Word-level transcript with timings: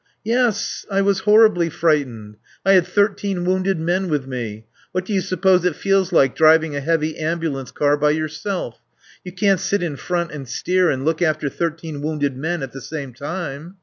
"Yes, 0.23 0.83
I 0.89 1.03
was 1.03 1.19
horribly 1.29 1.69
frightened. 1.69 2.37
I 2.65 2.71
had 2.71 2.87
thirteen 2.87 3.45
wounded 3.45 3.79
men 3.79 4.09
with 4.09 4.25
me. 4.25 4.65
What 4.93 5.05
do 5.05 5.13
you 5.13 5.21
suppose 5.21 5.63
it 5.63 5.75
feels 5.75 6.11
like, 6.11 6.35
driving 6.35 6.75
a 6.75 6.79
heavy 6.79 7.19
ambulance 7.19 7.69
car 7.69 7.95
by 7.97 8.09
yourself? 8.09 8.79
You 9.23 9.31
can't 9.31 9.59
sit 9.59 9.83
in 9.83 9.97
front 9.97 10.31
and 10.31 10.47
steer 10.47 10.89
and 10.89 11.05
look 11.05 11.21
after 11.21 11.49
thirteen 11.49 12.01
wounded 12.01 12.35
men 12.35 12.63
at 12.63 12.71
the 12.71 12.81
same 12.81 13.13
time. 13.13 13.75